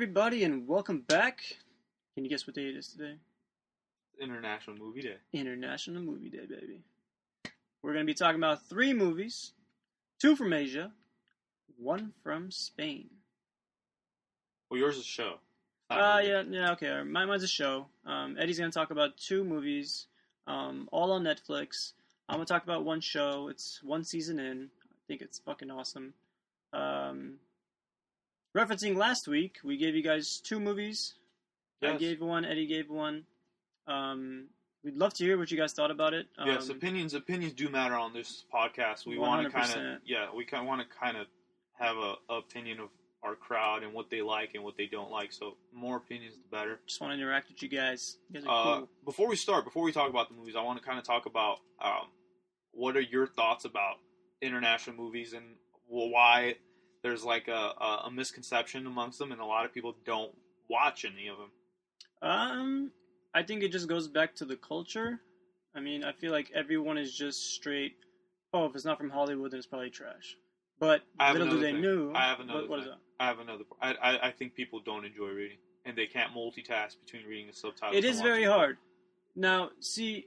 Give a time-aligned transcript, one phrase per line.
[0.00, 1.42] everybody, and welcome back.
[2.14, 3.16] Can you guess what day it is today?
[4.18, 5.16] International Movie Day.
[5.34, 6.80] International Movie Day, baby.
[7.82, 9.52] We're going to be talking about three movies
[10.18, 10.90] two from Asia,
[11.76, 13.10] one from Spain.
[14.70, 15.34] Well, yours is a show.
[15.90, 17.02] Not a Uh, yeah, yeah, okay.
[17.02, 17.84] My, mine's a show.
[18.06, 20.06] Um, Eddie's going to talk about two movies,
[20.46, 21.92] um, all on Netflix.
[22.26, 23.48] I'm going to talk about one show.
[23.48, 24.70] It's one season in.
[24.82, 26.14] I think it's fucking awesome.
[26.72, 27.34] Um,
[28.56, 31.14] referencing last week, we gave you guys two movies.
[31.82, 33.24] I gave one, Eddie gave one.
[33.86, 34.48] Um,
[34.84, 36.26] we'd love to hear what you guys thought about it.
[36.38, 39.06] Um, yes, opinions opinions do matter on this podcast.
[39.06, 41.26] We want to kind of yeah, we kind want to kind of
[41.78, 42.88] have a, a opinion of
[43.22, 45.32] our crowd and what they like and what they don't like.
[45.32, 46.80] So more opinions, the better.
[46.86, 48.16] just want to interact with you guys.
[48.30, 48.88] You guys are Uh, cool.
[49.04, 51.26] Before we start, before we talk about the movies, I want to kind of talk
[51.26, 52.08] about um,
[52.72, 53.96] what are your thoughts about
[54.42, 55.44] international movies and
[55.86, 56.56] why
[57.02, 60.32] there's like a, a, a misconception amongst them, and a lot of people don't
[60.68, 61.50] watch any of them.
[62.22, 62.90] Um,
[63.34, 65.20] I think it just goes back to the culture.
[65.74, 67.96] I mean, I feel like everyone is just straight.
[68.52, 70.36] Oh, if it's not from Hollywood, then it's probably trash.
[70.78, 71.80] But little do they thing.
[71.80, 72.12] knew.
[72.14, 72.98] I have another What, what is that?
[73.20, 73.64] I have another.
[73.80, 77.52] I, I I think people don't enjoy reading, and they can't multitask between reading the
[77.52, 77.96] subtitles.
[77.96, 78.78] It is very hard.
[79.36, 80.26] Now, see,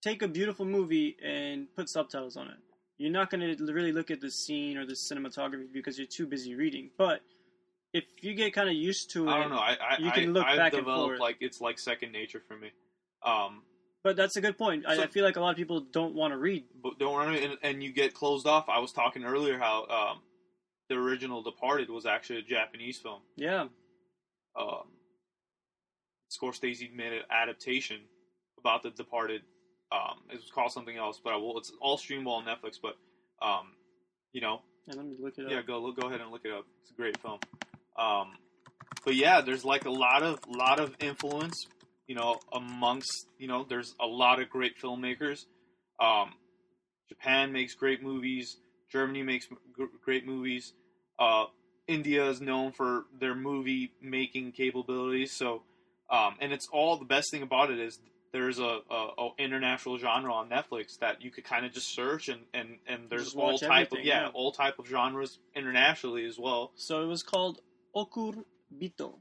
[0.00, 2.56] take a beautiful movie and put subtitles on it.
[3.02, 6.26] You're not going to really look at the scene or the cinematography because you're too
[6.26, 6.90] busy reading.
[6.96, 7.20] But
[7.92, 9.56] if you get kind of used to it, I don't know.
[9.58, 11.20] I I, You can I, look I've back and developed forth.
[11.20, 12.70] like it's like second nature for me.
[13.26, 13.62] Um,
[14.04, 14.84] but that's a good point.
[14.86, 16.64] I, So- I feel like a lot of people don't want to read.
[16.80, 18.68] but don't worry, and, and you get closed off.
[18.68, 20.20] I was talking earlier how um,
[20.88, 23.20] the original Departed was actually a Japanese film.
[23.36, 23.66] Yeah,
[24.56, 24.86] Um,
[26.30, 27.98] Scorsese made an adaptation
[28.58, 29.42] about the Departed.
[29.92, 31.58] Um, it was called something else, but I will.
[31.58, 32.76] It's all streamable on Netflix.
[32.80, 32.96] But
[33.44, 33.72] um,
[34.32, 36.52] you know, and let me look it Yeah, go look, go ahead and look it
[36.52, 36.64] up.
[36.82, 37.38] It's a great film.
[37.98, 38.32] Um,
[39.04, 41.66] but yeah, there's like a lot of lot of influence,
[42.06, 45.44] you know, amongst you know, there's a lot of great filmmakers.
[46.00, 46.32] Um,
[47.08, 48.56] Japan makes great movies.
[48.90, 49.46] Germany makes
[50.04, 50.72] great movies.
[51.18, 51.44] Uh,
[51.86, 55.32] India is known for their movie making capabilities.
[55.36, 55.62] So,
[56.10, 57.98] um, and it's all the best thing about it is
[58.32, 62.28] there's a, a, a international genre on Netflix that you could kind of just search
[62.28, 64.28] and, and, and there's all type of yeah, yeah.
[64.32, 66.72] all type of genres internationally as well.
[66.74, 67.60] So it was called
[67.94, 69.18] Okuribito.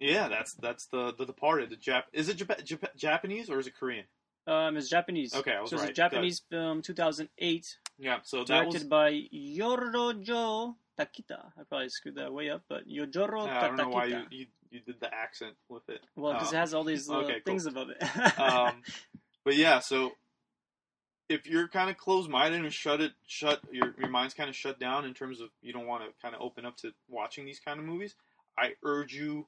[0.00, 1.70] Yeah, that's that's the the Departed.
[1.70, 4.04] The Jap is it Jap- Jap- Japanese or is it Korean?
[4.46, 5.34] Um, it's Japanese.
[5.34, 10.74] Okay, I was so it's a Japanese film, 2008, Yeah, so directed was by Yorojo
[10.98, 11.52] Takita.
[11.58, 14.26] I probably screwed that way up, but Yojoro yeah, I don't know why you, Takita.
[14.30, 16.00] you, you did the accent with it.
[16.16, 17.42] Well, because Um, it has all these little okay, cool.
[17.44, 18.38] things above it.
[18.38, 18.82] um,
[19.44, 20.12] but yeah, so
[21.28, 24.56] if you're kind of closed minded and shut it, shut your your mind's kind of
[24.56, 27.44] shut down in terms of you don't want to kind of open up to watching
[27.44, 28.14] these kind of movies,
[28.56, 29.46] I urge you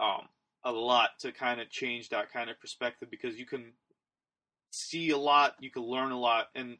[0.00, 0.28] um,
[0.64, 3.72] a lot to kind of change that kind of perspective because you can
[4.70, 6.78] see a lot, you can learn a lot, and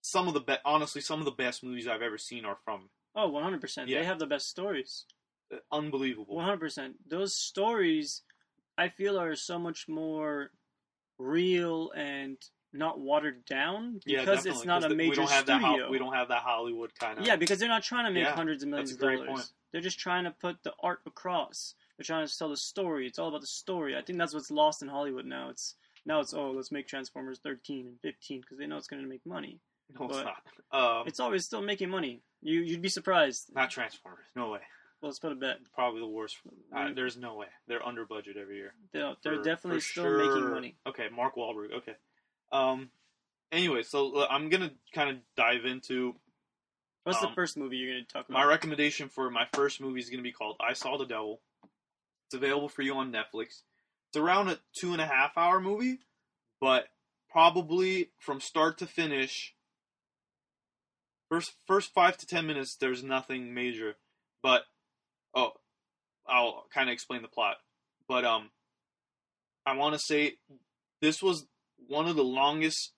[0.00, 2.90] some of the be- honestly some of the best movies I've ever seen are from
[3.16, 3.88] oh, 100%.
[3.88, 4.00] Yeah.
[4.00, 5.06] They have the best stories.
[5.72, 6.34] Unbelievable.
[6.36, 6.94] 100%.
[7.08, 8.22] Those stories,
[8.78, 10.50] I feel, are so much more
[11.18, 12.36] real and
[12.72, 15.76] not watered down because definitely, it's not a the- major we don't have studio.
[15.78, 18.24] That we don't have that Hollywood kind of Yeah, because they're not trying to make
[18.24, 19.28] Yeah, hundreds of millions of dollars.
[19.28, 19.52] point.
[19.72, 21.74] They're just trying to put the art across.
[21.96, 23.06] They're trying to tell the story.
[23.06, 23.96] It's all about the story.
[23.96, 25.50] I think that's what's lost in Hollywood now.
[25.50, 29.02] It's now it's oh let's make Transformers 13 and 15 because they know it's going
[29.02, 29.60] to make money.
[29.98, 30.24] No, it's
[30.72, 30.98] not.
[31.00, 32.22] Um, It's always still making money.
[32.42, 33.50] You you'd be surprised.
[33.54, 34.24] not Transformers.
[34.34, 34.60] No way.
[35.04, 35.58] Well, let's put a bet.
[35.74, 36.38] Probably the worst.
[36.94, 37.48] There's no way.
[37.68, 38.72] They're under budget every year.
[38.94, 40.76] They're, they're For- definitely for still making money.
[40.86, 41.74] Okay, Mark Wahlberg.
[41.76, 41.92] Okay.
[42.50, 42.88] Um.
[43.52, 46.14] Anyway, so uh, I'm gonna kind of dive into
[47.02, 48.38] What's the Um, first movie you're going to talk about?
[48.38, 51.42] my recommendation for my first movie is gonna be called I Saw the Devil.
[52.28, 53.60] It's available for you on Netflix.
[54.08, 55.98] It's around a two and a half hour movie,
[56.62, 56.86] but
[57.30, 59.54] probably from start to finish.
[61.28, 63.96] First, first five to ten minutes, there's nothing major,
[64.42, 64.62] but
[65.34, 65.52] oh,
[66.26, 67.56] I'll kind of explain the plot.
[68.08, 68.50] But um,
[69.66, 70.34] I want to say
[71.00, 71.46] this was
[71.88, 72.92] one of the longest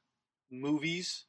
[0.50, 1.24] movies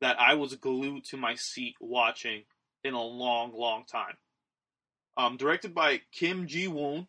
[0.00, 2.42] that I was glued to my seat watching
[2.84, 4.16] in a long, long time.
[5.16, 7.06] Um, directed by Kim Ji Woon,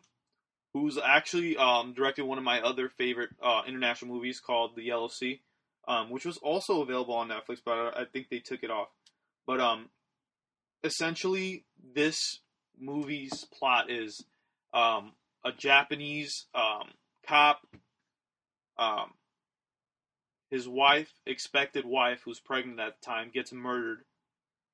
[0.72, 5.08] who's actually um, directed one of my other favorite uh, international movies called The Yellow
[5.08, 5.42] Sea,
[5.86, 8.88] um, which was also available on Netflix, but I, I think they took it off.
[9.46, 9.88] But um,
[10.84, 11.64] essentially,
[11.94, 12.40] this
[12.80, 14.24] movie's plot is
[14.72, 15.12] um,
[15.44, 16.88] a Japanese um,
[17.26, 17.60] cop,
[18.78, 19.12] um,
[20.50, 23.98] his wife, expected wife, who's pregnant at the time, gets murdered,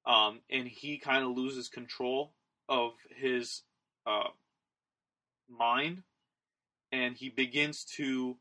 [0.07, 2.33] um, and he kind of loses control
[2.69, 3.63] of his
[4.07, 4.29] uh,
[5.49, 6.03] mind,
[6.93, 8.37] and he begins to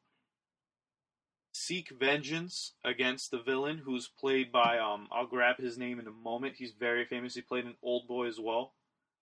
[1.53, 5.07] seek vengeance against the villain, who's played by um.
[5.11, 6.55] I'll grab his name in a moment.
[6.57, 7.35] He's very famous.
[7.35, 8.73] He played an Old Boy as well.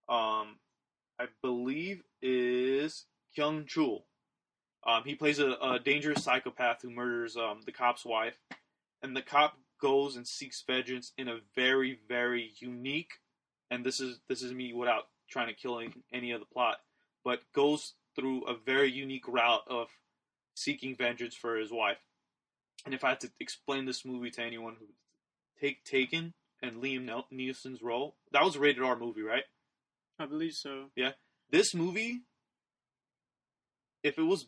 [0.09, 0.57] Um,
[1.19, 3.05] I believe is
[3.35, 4.03] Kyung Chul.
[4.85, 8.39] Um, he plays a, a dangerous psychopath who murders um, the cop's wife,
[9.03, 13.13] and the cop goes and seeks vengeance in a very, very unique,
[13.69, 16.77] and this is this is me without trying to kill any, any of the plot,
[17.23, 19.87] but goes through a very unique route of
[20.55, 21.99] seeking vengeance for his wife.
[22.85, 24.87] And if I had to explain this movie to anyone who
[25.59, 29.43] take Taken and Liam Neeson's role, that was a rated R movie, right?
[30.21, 30.85] I believe so.
[30.95, 31.11] Yeah,
[31.51, 32.21] this movie,
[34.03, 34.47] if it was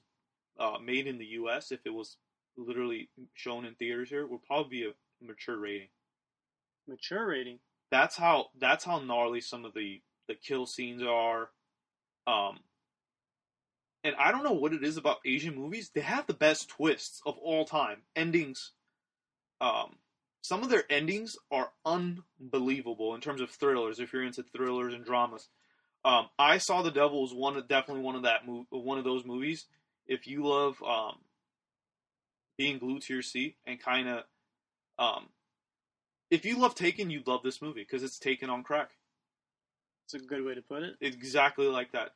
[0.59, 2.17] uh, made in the U.S., if it was
[2.57, 5.89] literally shown in theaters here, would probably be a mature rating.
[6.87, 7.59] Mature rating.
[7.91, 11.49] That's how that's how gnarly some of the the kill scenes are.
[12.27, 12.59] Um,
[14.03, 15.91] and I don't know what it is about Asian movies.
[15.93, 18.03] They have the best twists of all time.
[18.15, 18.71] Endings.
[19.61, 19.95] Um,
[20.41, 23.99] some of their endings are unbelievable in terms of thrillers.
[23.99, 25.47] If you're into thrillers and dramas,
[26.05, 29.03] um, I saw the Devil was one of, definitely one of that mov- one of
[29.03, 29.65] those movies.
[30.07, 31.19] If you love um,
[32.57, 34.23] being glued to your seat and kind of,
[35.00, 35.27] um,
[36.29, 38.91] if you love Taken, you'd love this movie because it's Taken on crack.
[40.05, 40.95] It's a good way to put it.
[41.00, 42.11] Exactly like that.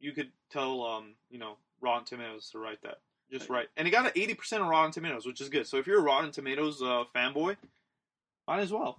[0.00, 2.98] You could tell, um, you know, Rotten Tomatoes to write that
[3.30, 5.66] just right, and it got an eighty percent on Rotten Tomatoes, which is good.
[5.66, 7.56] So if you're a Rotten Tomatoes uh, fanboy,
[8.48, 8.98] might as well.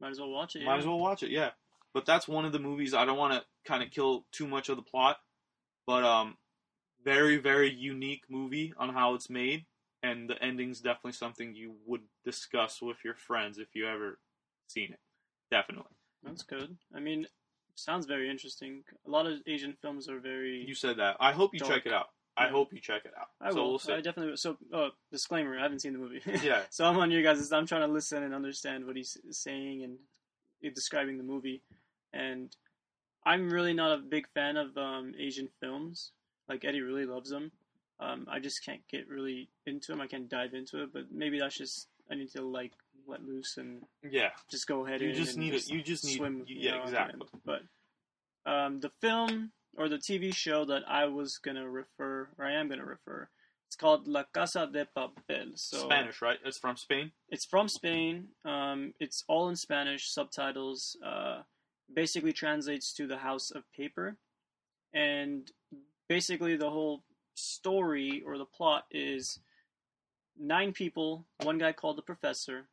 [0.00, 0.64] Might as well watch it.
[0.64, 0.78] Might yeah.
[0.78, 1.50] as well watch it, yeah.
[1.94, 4.68] But that's one of the movies I don't want to kind of kill too much
[4.68, 5.18] of the plot,
[5.86, 6.36] but um,
[7.04, 9.66] very very unique movie on how it's made,
[10.02, 14.18] and the ending's definitely something you would discuss with your friends if you ever
[14.68, 15.00] seen it.
[15.50, 15.92] Definitely.
[16.22, 16.76] That's good.
[16.94, 17.26] I mean,
[17.74, 18.84] sounds very interesting.
[19.06, 20.64] A lot of Asian films are very.
[20.66, 21.16] You said that.
[21.20, 21.72] I hope you Dark.
[21.72, 22.06] check it out.
[22.36, 22.52] I Yeah.
[22.52, 23.28] hope you check it out.
[23.40, 23.70] I so will.
[23.86, 23.94] we'll.
[23.94, 24.30] I definitely.
[24.30, 24.36] will.
[24.38, 26.22] So, uh, disclaimer: I haven't seen the movie.
[26.42, 26.62] Yeah.
[26.70, 29.98] so I'm on your guys' I'm trying to listen and understand what he's saying and
[30.74, 31.62] describing the movie.
[32.12, 32.54] And
[33.24, 36.12] I'm really not a big fan of um, Asian films.
[36.48, 37.52] Like Eddie really loves them.
[38.00, 40.00] Um, I just can't get really into them.
[40.00, 40.92] I can't dive into it.
[40.92, 42.72] But maybe that's just I need to like
[43.06, 44.30] let loose and Yeah.
[44.50, 45.00] just go ahead.
[45.00, 45.68] You just and need it.
[45.68, 46.16] You just need.
[46.16, 46.44] swim.
[46.46, 47.20] you yeah, know, exactly.
[47.44, 47.62] But
[48.44, 52.68] um, the film or the TV show that I was gonna refer, or I am
[52.68, 53.28] gonna refer,
[53.68, 55.52] it's called La Casa de Papel.
[55.54, 56.38] So Spanish, right?
[56.44, 57.12] It's from Spain.
[57.28, 58.28] It's from Spain.
[58.44, 60.96] Um, it's all in Spanish subtitles.
[61.04, 61.42] Uh,
[61.94, 64.16] basically translates to the House of Paper,
[64.92, 65.50] and
[66.08, 67.02] basically the whole
[67.34, 69.38] story or the plot is
[70.38, 72.66] nine people, one guy called the Professor,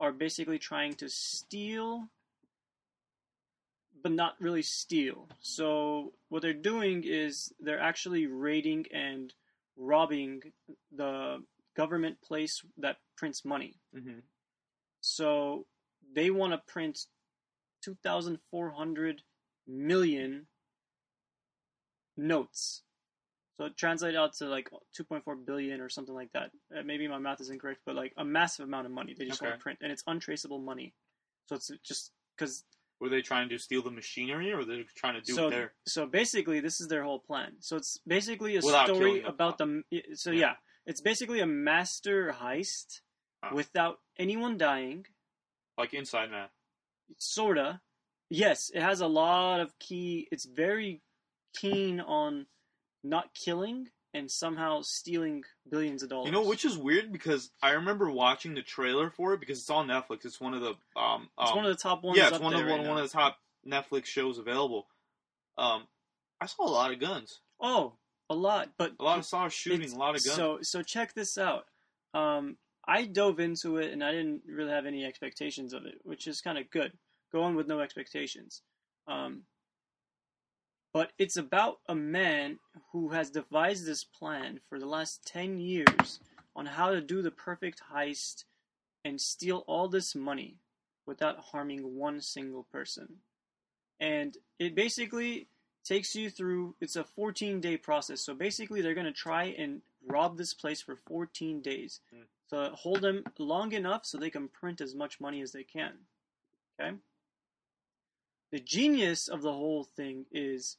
[0.00, 2.08] are basically trying to steal,
[4.02, 5.28] but not really steal.
[5.40, 9.32] So what they're doing is they're actually raiding and
[9.76, 10.52] robbing
[10.94, 11.42] the
[11.76, 13.74] government place that prints money.
[13.94, 14.20] Mm-hmm.
[15.00, 15.66] So
[16.14, 17.06] they want to print
[17.86, 19.22] 2,400
[19.68, 20.46] million
[22.16, 22.82] notes.
[23.58, 24.68] So it translates out to like
[25.00, 26.50] 2.4 billion or something like that.
[26.76, 29.40] Uh, maybe my math is incorrect, but like a massive amount of money they just
[29.40, 30.92] want to print, and it's untraceable money.
[31.46, 32.64] So it's just because
[33.00, 35.50] Were they trying to steal the machinery, or were they trying to do so it
[35.50, 35.72] there?
[35.86, 37.52] so basically this is their whole plan.
[37.60, 39.68] So it's basically a Without story about cop.
[39.90, 40.40] the so Yeah.
[40.40, 40.54] yeah,
[40.86, 43.00] it's basically a master heist
[43.54, 45.06] without anyone dying.
[45.78, 46.48] Like Inside Man.
[47.18, 47.80] Sorta.
[48.30, 50.26] Yes, it has a lot of key.
[50.32, 51.02] It's very
[51.54, 52.46] keen on
[53.04, 56.26] not killing and somehow stealing billions of dollars.
[56.26, 59.70] You know, which is weird because I remember watching the trailer for it because it's
[59.70, 60.24] on Netflix.
[60.24, 62.18] It's one of the um, it's um one of the top ones.
[62.18, 62.98] yeah, it's one of one, right one now.
[62.98, 63.36] of the top
[63.66, 64.86] Netflix shows available.
[65.58, 65.84] Um,
[66.40, 67.94] I saw a lot of guns, Oh,
[68.28, 70.36] a lot, but a lot of saw shooting, a lot of guns.
[70.36, 71.64] So so check this out.
[72.14, 72.56] Um,
[72.86, 76.40] I dove into it and I didn't really have any expectations of it, which is
[76.40, 76.92] kind of good.
[77.32, 78.62] Go on with no expectations.
[79.08, 79.42] Um,
[80.92, 82.58] but it's about a man
[82.92, 86.20] who has devised this plan for the last 10 years
[86.54, 88.44] on how to do the perfect heist
[89.04, 90.56] and steal all this money
[91.06, 93.16] without harming one single person.
[94.00, 95.48] And it basically
[95.84, 98.20] takes you through it's a 14 day process.
[98.20, 102.00] So basically they're going to try and rob this place for 14 days.
[102.48, 105.92] So hold them long enough so they can print as much money as they can.
[106.80, 106.96] Okay?
[108.52, 110.76] The genius of the whole thing is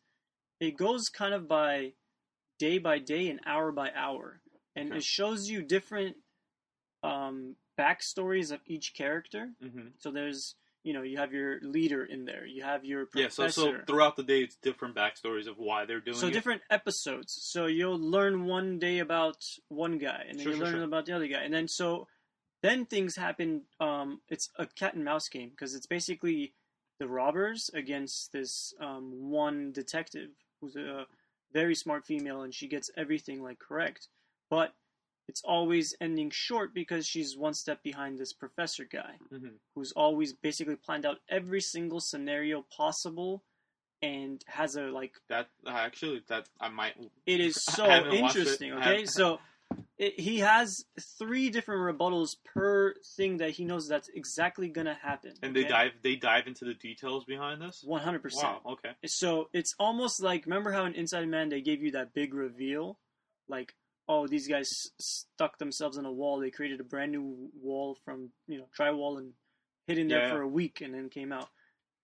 [0.59, 1.93] it goes kind of by
[2.57, 4.41] day by day and hour by hour.
[4.75, 4.97] And Okay.
[4.97, 6.15] it shows you different
[7.03, 9.49] um, backstories of each character.
[9.61, 10.55] hmm So there's,
[10.87, 14.15] you know you have your leader in there, you have your Yeah, so so throughout
[14.15, 16.31] the day, it's different backstories of why they're doing So it.
[16.31, 17.37] different episodes.
[17.41, 20.83] So you'll learn one day about one guy, and then Sure, you sure, learn sure.
[20.85, 22.07] about the other guy, and then so
[22.63, 23.63] then things happen.
[23.81, 26.53] Um, it's a cat and mouse game because it's basically
[27.01, 30.29] the robbers against this um, one detective
[30.61, 31.05] who's a
[31.51, 34.07] very smart female, and she gets everything like correct,
[34.49, 34.73] but
[35.27, 39.59] it's always ending short because she's one step behind this professor guy Mhm.
[39.75, 43.43] who's always basically planned out every single scenario possible
[44.01, 46.95] and has a like That actually, that I might.
[47.25, 48.39] it is so haven't watched it.
[48.39, 48.73] interesting.
[48.73, 49.39] Okay, so
[49.97, 50.85] it, he has
[51.17, 55.33] three different rebuttals per thing that he knows that's exactly gonna happen.
[55.41, 57.83] And they dive they dive into the details behind this.
[57.83, 58.63] one hundred percent.
[58.63, 58.73] Wow.
[58.73, 58.91] Okay.
[59.05, 62.99] So it's almost like remember how in Inside Man they gave you that big reveal,
[63.47, 63.75] like
[64.07, 66.39] oh these guys stuck themselves in a wall.
[66.39, 69.33] They created a brand new wall from you know drywall and
[69.87, 70.31] hid in there Yeah.
[70.31, 71.49] for a week and then came out.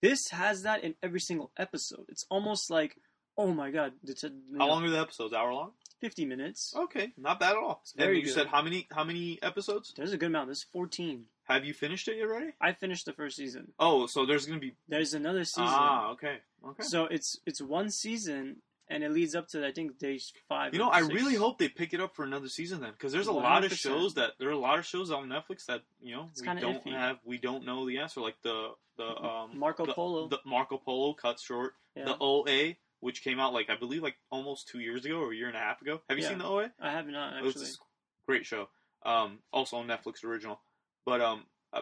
[0.01, 2.05] This has that in every single episode.
[2.10, 2.98] It's almost like
[3.38, 5.33] oh my god, How know, long are the episodes?
[5.33, 5.72] Hour long.
[6.00, 6.74] Fifty minutes.
[6.75, 7.81] Okay, not bad at all.
[7.95, 8.33] very and you good.
[8.33, 9.93] said how many how many episodes?
[9.95, 10.48] There's a good amount.
[10.50, 11.25] There's fourteen.
[11.45, 12.51] Have you finished it yet already?
[12.62, 13.74] I finished the first season.
[13.79, 15.63] Oh, so there's gonna be There's another season.
[15.67, 16.83] ah okay okay.
[16.83, 18.57] So it's it's one season
[18.89, 20.73] and it leads up to I think day five.
[20.73, 21.13] You know, I six.
[21.13, 23.73] really hope they pick it up for another season then, because there's a lot of
[23.73, 26.47] shows that there are a lot of shows on Netflix that you know It's we
[26.59, 26.91] don't iffy.
[26.91, 30.27] have we don't know the answer, like the the um Marco the, Polo.
[30.27, 32.05] the Marco Polo cut short, yeah.
[32.05, 35.35] the OA, which came out like I believe like almost two years ago or a
[35.35, 36.01] year and a half ago.
[36.09, 36.29] Have you Yeah.
[36.29, 36.71] seen the OA?
[36.79, 37.69] I have not It was actually.
[37.71, 38.69] a great show.
[39.05, 40.61] Um, also on Netflix original,
[41.05, 41.81] but um, uh,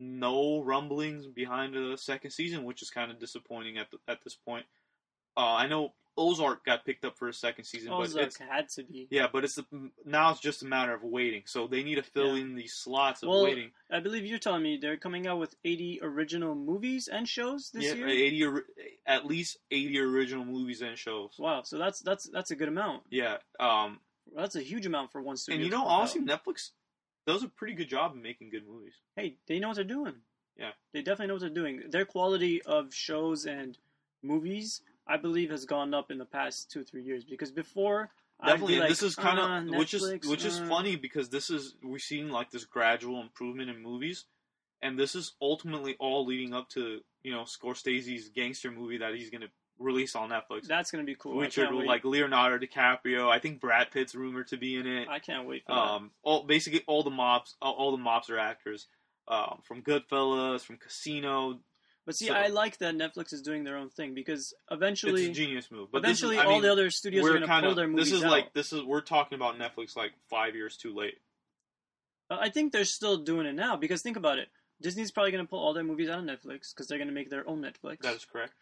[0.00, 4.34] no rumblings behind the second season, which is kind of disappointing at the, at this
[4.34, 4.64] point.
[5.38, 8.68] Uh, I know Ozark got picked up for a second season, but Ozark it's had
[8.70, 9.06] to be.
[9.08, 9.64] yeah, but it's a,
[10.04, 11.42] now it's just a matter of waiting.
[11.46, 12.42] So they need to fill Yeah.
[12.42, 13.70] in these slots of Well, waiting.
[13.88, 17.84] I believe you're telling me they're coming out with 80 original movies and shows this
[17.84, 18.08] Yeah, year.
[18.08, 18.44] eighty
[19.06, 21.36] at least eighty original movies and shows.
[21.38, 23.04] Wow, so that's that's that's a good amount.
[23.10, 24.00] Yeah, um,
[24.34, 25.56] That's a huge amount for one studio.
[25.56, 25.98] and you know, pump out.
[26.00, 26.70] honestly, Netflix
[27.28, 28.94] does a pretty good job of making good movies.
[29.14, 30.14] hey, they know what they're doing.
[30.56, 30.72] Yeah.
[30.92, 31.82] they definitely know what they're doing.
[31.90, 33.78] Their quality of shows and
[34.22, 37.24] movies, I believe, has gone up in the past two three years.
[37.24, 38.10] Because before,
[38.44, 41.28] Definitely, be like, this is kind of "Uh, which is which is uh." funny because
[41.28, 44.26] this is we're seeing like this gradual improvement in movies,
[44.80, 49.30] and this is ultimately all leading up to you know Scorsese's gangster movie that he's
[49.30, 49.48] gonna
[49.78, 51.36] release on Netflix, That's gonna be cool.
[51.36, 51.86] Which wait.
[51.86, 53.28] like Leonardo DiCaprio.
[53.28, 55.08] I think Brad Pitt's rumored to be in it.
[55.08, 55.80] I can't wait for that.
[55.80, 58.86] Um, all basically all the mobs, all, all the are actors,
[59.26, 61.60] um, from Goodfellas, from Casino.
[62.08, 65.38] But see, so- I like that Netflix is doing their own thing because eventually, it's
[65.38, 65.90] a genius move.
[65.92, 68.06] But this is- eventually, all mean, the other studios are going to pull their movies
[68.06, 68.30] this is out.
[68.30, 71.18] like this is we're talking about Netflix like five years too late.
[72.30, 74.48] Uh, I think they're still doing it now because think about it.
[74.80, 77.14] Disney's probably going to pull all their movies out of Netflix because they're going to
[77.14, 77.98] make their own Netflix.
[78.00, 78.54] That is correct.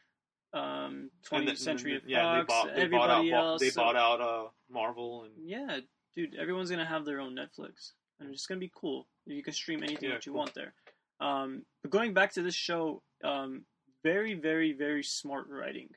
[0.53, 3.61] um, And 20th then- Century Fox, yeah, they bought they everybody bought out else.
[3.61, 5.81] they so- bought out uh, Marvel and Yeah,
[6.17, 9.07] dude, everyone's gonna have their own Netflix, and it's just gonna be cool.
[9.25, 10.39] You can stream anything Yeah, that you cool.
[10.41, 10.75] want there.
[11.21, 13.65] Um, but going back to this show, um,
[14.03, 15.89] very, very, very smart writing.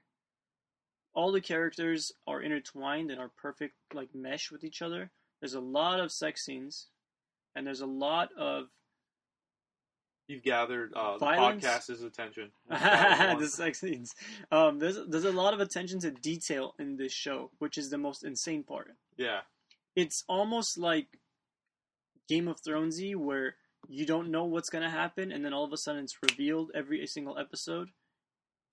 [1.13, 5.11] All the characters are intertwined and are perfect, like mesh with each other.
[5.41, 6.88] There's a lot of sex scenes,
[7.55, 8.65] and there's a lot of
[10.27, 12.51] you've gathered uh, the podcast's attention.
[12.69, 14.13] The sex scenes.
[14.51, 17.97] Um, there's there's a lot of attention to detail in this show, which is the
[17.97, 18.95] most insane part.
[19.17, 19.39] yeah,
[19.95, 21.07] it's almost like
[22.27, 23.55] Game of Thronesy, where
[23.88, 27.05] you don't know what's gonna happen, and then all of a sudden it's revealed every
[27.07, 27.89] single episode.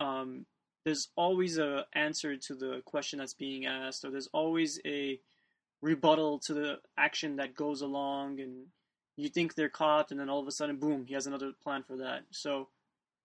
[0.00, 0.46] Um,
[0.84, 5.20] there's always a answer to the question that's being asked, or there's always a
[5.82, 8.66] rebuttal to the action that goes along, and
[9.16, 11.82] you think they're caught, and then all of a sudden, boom, he has another plan
[11.82, 12.22] for that.
[12.30, 12.68] So.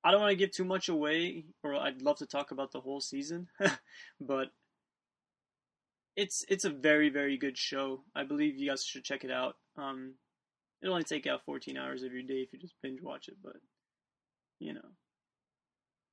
[0.03, 2.81] I don't want to give too much away, or I'd love to talk about the
[2.81, 3.50] whole season,
[4.19, 4.47] but
[6.15, 8.01] it's it's a very very good show.
[8.15, 9.55] I believe you guys should check it out.
[9.77, 10.15] Um,
[10.81, 13.35] it'll only take out 14 hours of your day if you just binge watch it,
[13.43, 13.55] but
[14.59, 14.81] you know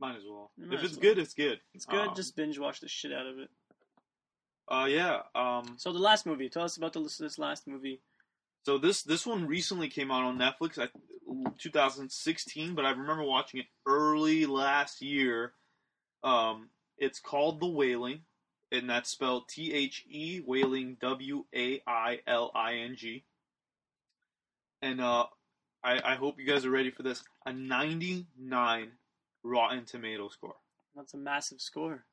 [0.01, 0.53] might as well.
[0.57, 1.03] Might if as it's well.
[1.15, 1.61] good, it's good.
[1.75, 2.09] it's good.
[2.09, 3.49] Um, just binge watch the shit out of it.
[4.69, 5.23] uh, yeah.
[5.35, 6.49] Um, So the last movie.
[6.49, 8.01] Tell us about the, this last movie.
[8.65, 10.89] so this this one recently came out on Netflix, I,
[11.59, 15.53] 2016, but I remember watching it early last year.
[16.23, 18.21] Um, it's called The Wailing,
[18.73, 23.25] and that's spelled T H E Wailing W A I L I N G.
[24.83, 25.27] And uh,
[25.83, 27.23] I, I hope you guys are ready for this.
[27.47, 28.93] A 99
[29.43, 30.55] Rotten Tomato score.
[30.95, 32.05] That's a massive score.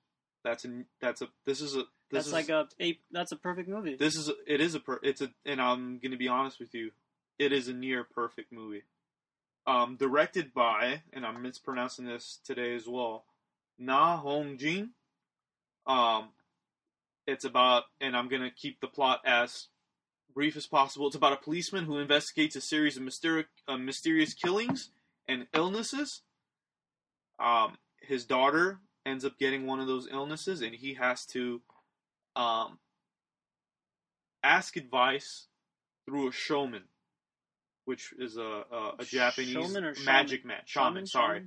[0.44, 3.36] That's a that's a this is a this That's is like a, a that's a
[3.36, 3.96] perfect movie.
[3.96, 6.76] this is a, it is a per, it's a and I'm gonna be honest with
[6.76, 6.92] you,
[7.40, 8.84] it is a near perfect movie.
[9.66, 13.26] um, directed by, and I'm mispronouncing this today as well,
[13.80, 14.92] Na Hong Jin.
[15.88, 16.30] Um,
[17.26, 19.70] it's about, and I'm gonna keep the plot as
[20.36, 21.08] brief as possible.
[21.08, 24.92] It's about a policeman who investigates a series of mysteri- uh, mysterious killings
[25.28, 26.22] and illnesses.
[27.40, 31.62] Um, his daughter ends up getting one of those illnesses, and he has to
[32.36, 32.78] um,
[34.44, 35.48] ask advice
[36.06, 36.84] through a showman,
[37.86, 39.94] which is a a, a Japanese shaman?
[40.06, 41.06] magic man, shaman.
[41.08, 41.44] sorry,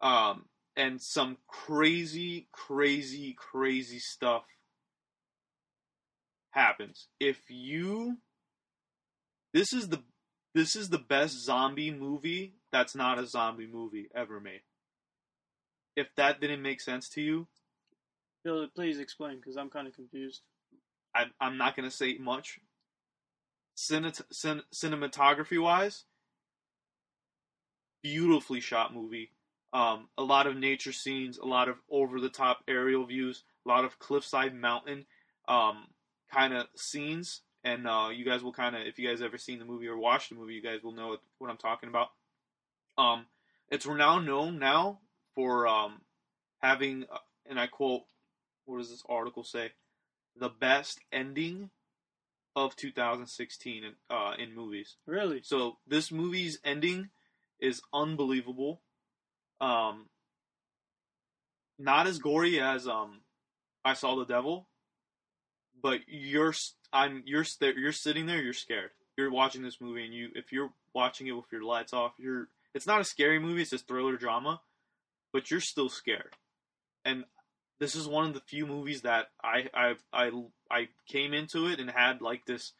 [0.00, 0.46] um,
[0.76, 4.44] and some crazy, crazy, crazy stuff
[6.56, 7.06] happens.
[7.20, 8.16] If you,
[9.52, 10.02] this is the
[10.54, 14.62] this is the best zombie movie that's not a zombie movie ever made.
[15.96, 17.46] If that didn't make sense to you,
[18.42, 20.40] Bill, please explain because I'm kind of confused.
[21.14, 22.58] I, I'm not going to say much.
[23.76, 26.04] Cine, cin, cinematography wise,
[28.02, 29.32] beautifully shot movie.
[29.72, 33.68] Um, a lot of nature scenes, a lot of over the top aerial views, a
[33.68, 35.04] lot of cliffside mountain
[35.48, 35.88] um,
[36.32, 37.42] kind of scenes.
[37.64, 39.98] And uh, you guys will kind of, if you guys ever seen the movie or
[39.98, 42.08] watched the movie, you guys will know what, what I'm talking about.
[42.96, 43.26] Um,
[43.70, 45.00] it's now known now
[45.34, 46.02] for um,
[46.62, 47.18] having, uh,
[47.48, 48.02] and I quote,
[48.64, 49.72] what does this article say?
[50.38, 51.70] The best ending
[52.54, 54.96] of 2016 in, uh, in movies.
[55.06, 55.42] Really?
[55.42, 57.10] So this movie's ending
[57.60, 58.80] is unbelievable.
[59.60, 60.06] Um,
[61.78, 63.20] not as gory as um,
[63.84, 64.66] I Saw the Devil,
[65.86, 66.52] but you're
[66.92, 68.90] I'm you're you're sitting there, you're scared.
[69.16, 72.48] You're watching this movie, and you if you're watching it with your lights off, you're
[72.74, 73.62] it's not a scary movie.
[73.62, 74.60] It's a thriller drama,
[75.32, 76.34] but you're still scared.
[77.04, 77.22] And
[77.78, 80.32] this is one of the few movies that I I I
[80.68, 82.72] I came into it and had like this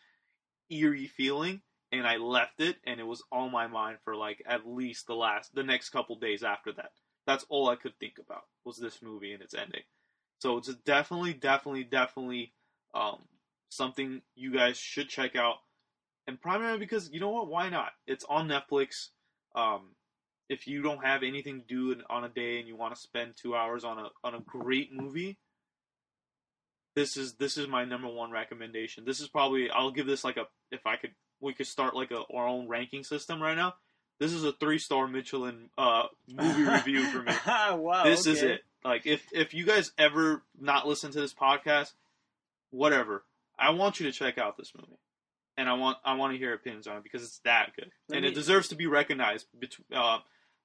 [0.69, 1.61] eerie feeling
[1.93, 5.15] and I left it and it was on my mind for like at least the
[5.15, 6.91] last the next couple days after that.
[7.25, 9.85] That's all I could think about was this movie and its ending.
[10.41, 12.53] So it's definitely definitely definitely
[12.95, 13.19] um,
[13.69, 15.57] something you guys should check out.
[16.27, 17.91] And primarily because you know what, why not?
[18.07, 19.09] It's on Netflix.
[19.55, 19.91] Um,
[20.49, 23.35] if you don't have anything to do on a day and you want to spend
[23.37, 25.39] two hours on a on a great movie,
[26.95, 29.05] this is this is my number one recommendation.
[29.05, 32.11] This is probably I'll give this like a if I could we could start like
[32.11, 33.75] a our own ranking system right now.
[34.19, 37.33] This is a three star Michelin uh, movie review for me.
[37.47, 38.05] wow.
[38.05, 38.63] this is it.
[38.85, 41.93] Like if if you guys ever not listen to this podcast,
[42.71, 43.25] whatever,
[43.59, 44.99] I want you to check out this movie,
[45.57, 48.17] and I want I want to hear opinions on it because it's that good, Let
[48.17, 49.47] and me- it deserves to be recognized.
[49.59, 50.19] Between, uh,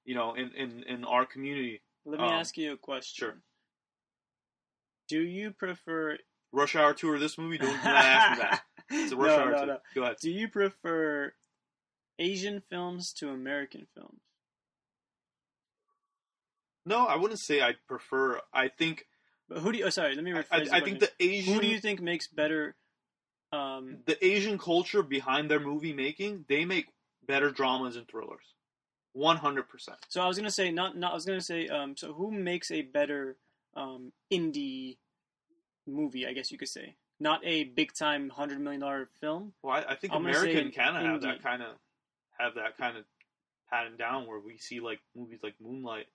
[0.04, 1.82] you know, in, in in our community.
[2.04, 3.14] Let me um, ask you a question.
[3.26, 3.36] Sure.
[5.08, 6.18] Do you prefer?
[6.52, 7.58] Rush Hour Two or this movie?
[7.58, 8.62] Don't, do not ask me that.
[8.90, 9.66] It's a Rush no, Hour no, Two.
[9.66, 9.78] no.
[9.94, 10.16] Go ahead.
[10.20, 11.32] Do you prefer
[12.18, 14.20] Asian films to American films?
[16.84, 18.40] No, I wouldn't say I prefer.
[18.52, 19.06] I think
[19.52, 19.84] But who do you?
[19.86, 20.14] Oh, sorry.
[20.14, 20.46] Let me I, rephrase.
[20.50, 22.74] I, the I think the Asian Who do you think makes better?
[23.52, 26.86] Um, the Asian culture behind their movie making, they make
[27.26, 28.44] better dramas and thrillers.
[29.12, 29.98] One hundred percent.
[30.08, 30.96] so I was gonna say not.
[30.96, 31.12] Not.
[31.12, 31.68] I was gonna say.
[31.68, 33.36] Um, so who makes a better
[33.76, 34.96] um, indie
[35.86, 36.26] movie?
[36.26, 39.52] I guess you could say not a big time hundred million dollar film.
[39.62, 41.68] Well, I, I think I'm American kind of have that kind of
[42.38, 43.04] have that kind of
[43.70, 46.06] pattern down where we see like movies like Moonlight.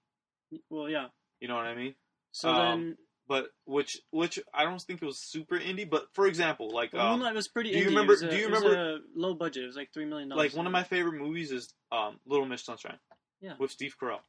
[0.69, 1.08] Well, yeah.
[1.39, 1.93] You know what I mean?
[2.32, 2.97] So Um, then,
[3.28, 5.90] But which which I don't think it was super indie.
[5.90, 7.72] But for example, like um, Moonlight was pretty.
[7.72, 7.88] do you indie.
[7.88, 9.63] It remember- was a- do you remember- a low budget?
[9.63, 10.52] It was like three million dollars.
[10.52, 13.00] like one of my favorite movies is um, Little Miss Sunshine.
[13.42, 13.54] Yeah.
[13.60, 14.20] With Steve Carell.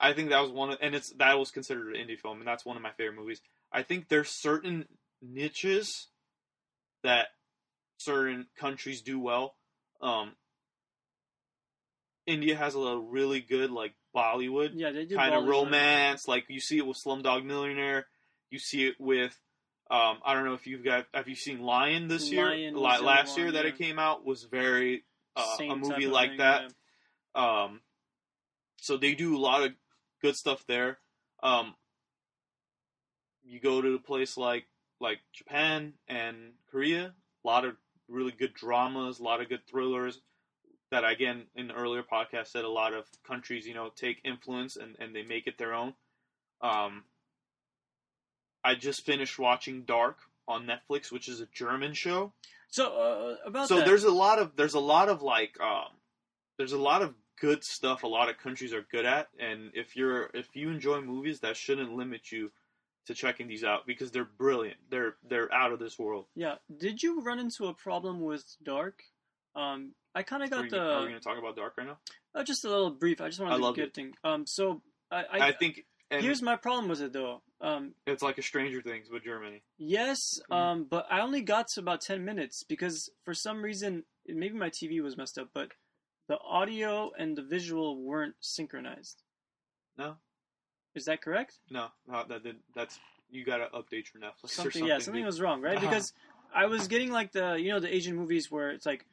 [0.00, 2.46] I think that was one of, and it's that was considered an indie film, and
[2.46, 3.40] that's one of my favorite movies.
[3.72, 4.86] I think there's certain
[5.22, 6.08] niches
[7.04, 7.28] that
[7.98, 9.54] certain countries do well.
[10.00, 10.32] Um,
[12.26, 16.26] India has a really good like Bollywood Yeah, they do kind of romance.
[16.26, 18.06] Like you see it with Slumdog Millionaire.
[18.54, 19.36] You see it with
[19.90, 22.46] um, I don't know if you've got have you seen Lion this year?
[22.46, 23.70] Lion was La- last one, year that yeah.
[23.70, 25.02] it came out was very
[25.34, 26.72] uh, a movie like thing, that.
[27.34, 27.64] yeah.
[27.64, 27.80] Um,
[28.76, 29.72] so they do a lot of
[30.22, 30.98] good stuff there.
[31.42, 31.74] Um,
[33.42, 34.66] you go to a place like
[35.00, 37.06] like Japan and Korea,
[37.44, 37.74] a lot of
[38.08, 40.20] really good dramas, a lot of good thrillers.
[40.92, 44.76] That again in the earlier podcast said a lot of countries you know take influence
[44.76, 45.94] and, and they make it their own.
[46.60, 47.02] Um,
[48.64, 52.32] I just finished watching Dark on Netflix, which is a German show
[52.68, 55.88] So uh, about so that, there's a lot of there's a lot of like um
[56.58, 59.96] there's a lot of good stuff a lot of countries are good at and if
[59.96, 62.50] you're if you enjoy movies that shouldn't limit you
[63.06, 66.54] to checking these out because they're brilliant they're they're out of this world yeah.
[66.74, 69.02] Did you run into a problem with Dark?
[69.54, 71.86] Um, I kind of Are got the are we going to talk about Dark right
[71.86, 71.98] now?
[72.34, 73.20] uh, just a little brief.
[73.20, 73.94] I just wanted I to get it.
[73.94, 74.14] thing.
[74.24, 77.42] Um, so I, I, I, think and here's my problem with it though.
[77.60, 79.62] Um, it's like a Stranger Things with Germany.
[79.78, 80.54] yes, Mhm.
[80.54, 84.70] um, but I only got to about ten minutes because for some reason maybe my
[84.70, 85.72] TV was messed up, but
[86.28, 89.22] the audio and the visual weren't synchronized.
[89.96, 90.16] No,
[90.94, 91.60] Is that correct?
[91.70, 92.98] no, no that did, that's
[93.30, 94.88] you got to update your Netflix or Something, something.
[94.88, 95.76] yeah, something was wrong, right?
[95.76, 95.86] Uh-huh.
[95.86, 96.12] Because
[96.54, 99.06] I was getting like the you know the Asian movies where it's like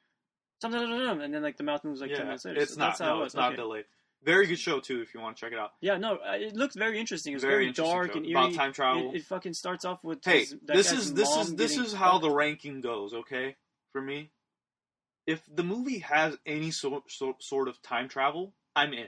[0.62, 2.60] something and then like the mouth moves like ten minutes later.
[2.62, 2.90] it's So not.
[2.90, 3.26] that's how it No, was.
[3.28, 3.56] it's not Okay.
[3.62, 3.86] delayed.
[4.24, 5.02] Very good show too.
[5.02, 5.72] If you want to check it out.
[5.82, 7.34] Yeah, no, uh, it looks very interesting.
[7.34, 8.18] It was Very very, interesting dark show.
[8.18, 8.34] and eerie.
[8.34, 9.12] About time travel.
[9.12, 12.20] It, it fucking starts off with Hey, his- this is this is this is how
[12.20, 13.14] the ranking goes.
[13.14, 13.56] Okay,
[13.94, 14.30] for me,
[15.26, 19.08] if the movie has any sort sort sort of time travel, I'm in.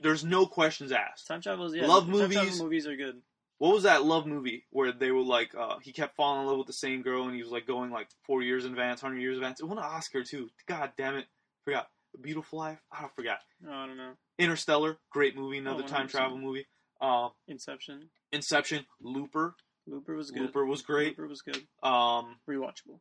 [0.00, 1.26] There's no questions asked.
[1.26, 1.74] time travels.
[1.74, 2.62] Yeah, Love time travel movies.
[2.62, 3.22] movies are good.
[3.58, 6.58] What was that love movie where they were like, uh, he kept falling in love
[6.58, 9.20] with the same girl and he was like going like four years in advance, hundred
[9.20, 9.60] years in advance.
[9.60, 10.50] It won an Oscar too.
[10.66, 11.26] God damn it,
[11.64, 11.88] forgot.
[12.20, 12.78] Beautiful Life.
[12.92, 13.38] I forgot.
[13.66, 14.12] Oh, I don't know.
[14.38, 16.66] Interstellar, great movie, another Oh, time travel movie.
[17.00, 18.10] Um, Inception.
[18.32, 19.54] Inception, Looper.
[19.86, 20.42] Looper was good.
[20.42, 21.08] Looper was great.
[21.18, 21.60] Looper was good.
[21.82, 23.00] Um, Rewatchable.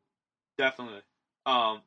[0.58, 1.02] definitely.
[1.46, 1.82] Um,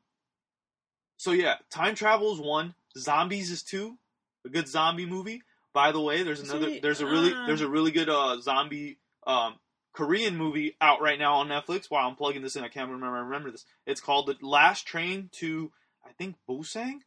[1.17, 2.73] so yeah, time travel is one.
[2.97, 3.97] Zombies is two.
[4.45, 5.41] A good zombie movie.
[5.73, 6.79] By the way, there's another.
[6.81, 9.55] There's a really uh, there's a really good uh zombie um
[9.93, 11.85] Korean movie out right now on Netflix.
[11.89, 13.15] While I'm plugging this in, I can't remember.
[13.17, 13.65] I remember this.
[13.85, 15.71] It's called The Last Train to
[16.07, 16.99] I think Busan.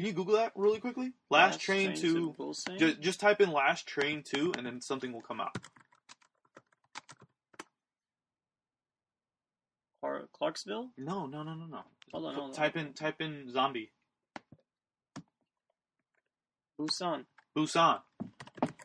[0.00, 1.12] Can you Google that really quickly?
[1.28, 2.32] Last, Train, to.
[2.32, 2.78] Busan?
[2.78, 5.54] Just, just type in Last Train to, and then something will come out.
[10.00, 10.88] Or Clarksville.
[10.96, 11.80] No, no, no, no, no.
[12.12, 12.52] Hold on, hold on.
[12.54, 13.92] type in type in zombie.
[16.80, 17.26] Busan.
[17.54, 17.98] Busan.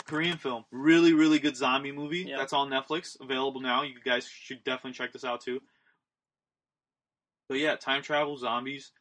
[0.08, 0.66] Korean film.
[0.70, 2.26] Really, really good zombie movie.
[2.28, 2.40] Yeah.
[2.40, 3.16] That's on Netflix.
[3.22, 3.84] Available now.
[3.84, 5.62] You guys should definitely check this out too.
[7.48, 8.92] But yeah, time travel, zombies.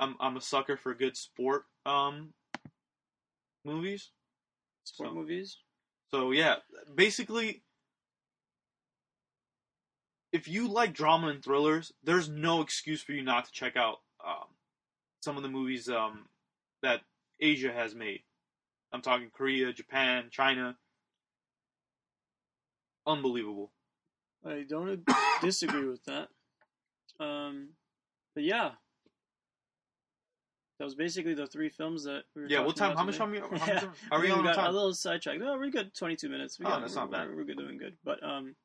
[0.00, 2.32] I'm I'm a sucker for good sport um
[3.64, 4.10] movies.
[4.84, 5.58] Sport So- movies.
[6.10, 6.56] So yeah,
[6.92, 7.62] basically
[10.32, 13.98] if you like drama and thrillers, there's no excuse for you not to check out
[14.24, 14.46] um,
[15.20, 16.26] some of the movies um,
[16.82, 17.00] that
[17.40, 18.20] Asia has made.
[18.92, 20.76] I'm talking Korea, Japan, China.
[23.06, 23.72] Unbelievable.
[24.44, 25.02] I don't
[25.42, 26.28] disagree with that.
[27.18, 27.70] Um,
[28.34, 28.72] but yeah,
[30.80, 32.48] that was basically the three films that we were.
[32.48, 32.96] Yeah, what time?
[32.96, 33.30] How much time?
[33.30, 33.80] we- How much Yeah.
[33.80, 33.92] time?
[34.10, 34.70] Are we on got time?
[34.70, 35.38] a little sidetracked.
[35.38, 35.94] No, we're good.
[35.94, 36.58] Twenty-two minutes.
[36.58, 37.28] We Oh, got, that's we're, not bad.
[37.36, 37.98] We're good, doing good.
[38.02, 38.56] But um,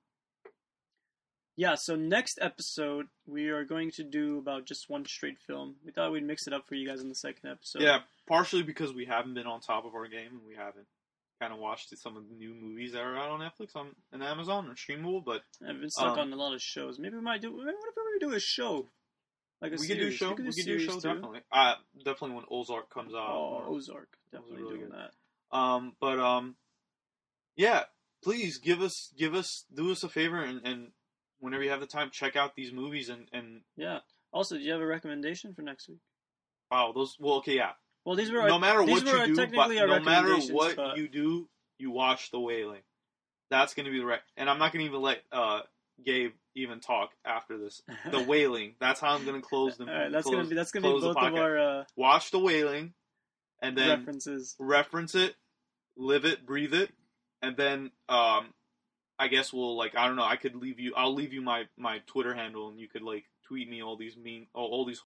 [1.58, 1.76] yeah.
[1.76, 5.76] So next episode we are going to do about just one straight film.
[5.86, 7.82] We thought we'd mix it up for you guys in the second episode.
[7.82, 10.88] yeah, partially because we haven't been on top of our game and we haven't
[11.42, 14.24] kind of watched some of the new movies that are out on Netflix on and
[14.24, 15.24] Amazon and streamable.
[15.24, 16.98] But I've been stuck Um, on a lot of shows.
[16.98, 17.54] Maybe we might do.
[17.54, 17.76] What if
[18.14, 18.88] we do a show?
[19.62, 20.34] Like a we could do show.
[20.34, 21.02] We could do a show too.
[21.02, 21.40] definitely.
[21.52, 23.30] Uh, definitely when Ozark comes out.
[23.30, 24.10] Oh, Ozark.
[24.32, 25.00] Definitely really doing good.
[25.52, 25.58] that.
[25.58, 26.56] Um, but um,
[27.56, 27.84] yeah,
[28.24, 30.88] please give us give us do us a favor and, and
[31.40, 34.00] whenever you have the time, check out these movies and and Yeah.
[34.32, 36.00] Also, do you have a recommendation for next week?
[36.72, 37.16] wow those.
[37.20, 37.72] Well, okay, yeah.
[38.04, 40.00] Well, these were our, No matter these what were our- you do, but our no
[40.02, 41.48] matter what but- you do,
[41.80, 42.82] you watch The Wailing.
[43.50, 44.22] That's gonna be the right.
[44.38, 45.62] And I'm not gonna even let uh
[46.04, 47.82] Gabe even talk after this.
[48.10, 48.76] The Wailing.
[48.80, 49.86] That's how I'm gonna close the.
[49.86, 52.40] All right, that's close, gonna be that's gonna be both of our uh, Watch The
[52.40, 52.94] Wailing,
[53.62, 54.56] and then references.
[54.60, 55.36] reference it,
[55.98, 56.92] live it, breathe it,
[57.42, 58.54] and then um,
[59.18, 60.24] I guess we'll like I don't know.
[60.24, 60.94] I could leave you.
[60.96, 64.18] I'll leave you my my Twitter handle, and you could like tweet me all these
[64.18, 65.00] mean all, all these